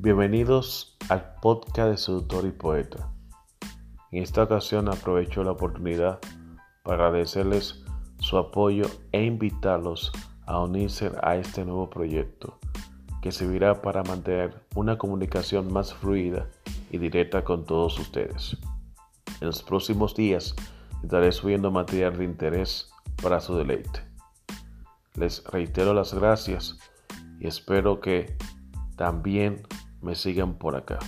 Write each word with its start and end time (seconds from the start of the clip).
Bienvenidos 0.00 0.96
al 1.08 1.34
podcast 1.42 1.90
de 1.90 1.96
Seductor 1.96 2.46
y 2.46 2.52
Poeta. 2.52 3.10
En 4.12 4.22
esta 4.22 4.44
ocasión 4.44 4.88
aprovecho 4.88 5.42
la 5.42 5.50
oportunidad 5.50 6.20
para 6.84 7.06
agradecerles 7.06 7.82
su 8.20 8.38
apoyo 8.38 8.84
e 9.10 9.24
invitarlos 9.24 10.12
a 10.46 10.60
unirse 10.60 11.10
a 11.20 11.34
este 11.34 11.64
nuevo 11.64 11.90
proyecto 11.90 12.60
que 13.22 13.32
servirá 13.32 13.82
para 13.82 14.04
mantener 14.04 14.62
una 14.76 14.98
comunicación 14.98 15.72
más 15.72 15.92
fluida 15.92 16.46
y 16.92 16.98
directa 16.98 17.42
con 17.42 17.64
todos 17.64 17.98
ustedes. 17.98 18.56
En 19.40 19.48
los 19.48 19.64
próximos 19.64 20.14
días 20.14 20.54
estaré 21.02 21.32
subiendo 21.32 21.72
material 21.72 22.16
de 22.16 22.24
interés 22.24 22.88
para 23.20 23.40
su 23.40 23.56
deleite. 23.56 24.00
Les 25.16 25.42
reitero 25.42 25.92
las 25.92 26.14
gracias 26.14 26.78
y 27.40 27.48
espero 27.48 28.00
que 28.00 28.36
también 28.94 29.66
me 30.02 30.14
sigan 30.14 30.54
por 30.54 30.76
acá. 30.76 30.98